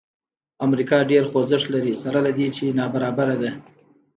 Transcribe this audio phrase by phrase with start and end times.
[0.65, 3.51] امریکا ډېر خوځښت لري سره له دې چې نابرابره ده.